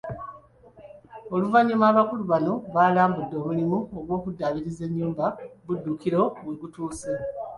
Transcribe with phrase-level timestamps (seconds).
[1.35, 5.25] Oluvannyuma abakulu bano balambudde omulimu gw’okuddaabiriza ennyumba
[5.65, 7.11] Buddukiro we gutuuse.